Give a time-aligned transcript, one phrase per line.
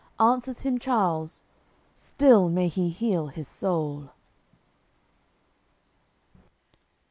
[0.19, 1.43] Answers him Charles:
[1.93, 4.09] "Still may he heal his soul."